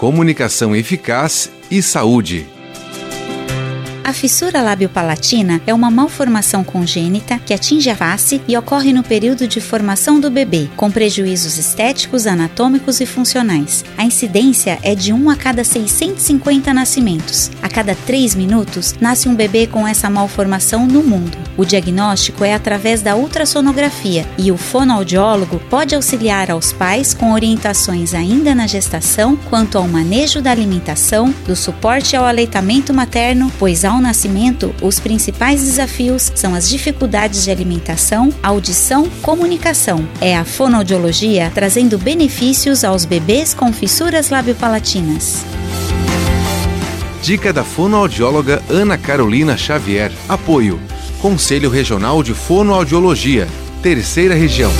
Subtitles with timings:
[0.00, 2.59] comunicação eficaz e saúde.
[4.02, 9.46] A fissura lábio-palatina é uma malformação congênita que atinge a face e ocorre no período
[9.46, 13.84] de formação do bebê, com prejuízos estéticos, anatômicos e funcionais.
[13.98, 17.50] A incidência é de 1 a cada 650 nascimentos.
[17.62, 21.36] A cada 3 minutos, nasce um bebê com essa malformação no mundo.
[21.56, 28.14] O diagnóstico é através da ultrassonografia e o fonoaudiólogo pode auxiliar aos pais com orientações
[28.14, 34.00] ainda na gestação quanto ao manejo da alimentação, do suporte ao aleitamento materno, pois ao
[34.00, 40.08] nascimento, os principais desafios são as dificuldades de alimentação, audição, comunicação.
[40.20, 45.44] É a fonoaudiologia trazendo benefícios aos bebês com fissuras labiopalatinas.
[47.20, 50.12] Dica da fonoaudióloga Ana Carolina Xavier.
[50.28, 50.80] Apoio.
[51.20, 53.46] Conselho Regional de Fonoaudiologia,
[53.82, 54.70] Terceira Região.